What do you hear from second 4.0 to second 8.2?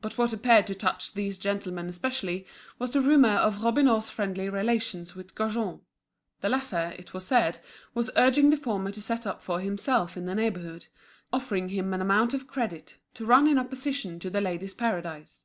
friendly relations with Gaujean; the latter, it was said, was